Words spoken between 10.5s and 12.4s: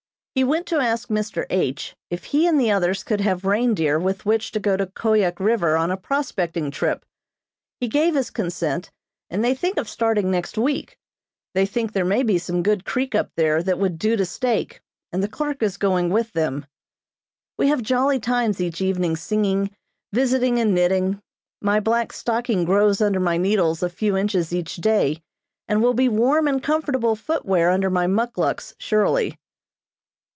week. They think there may be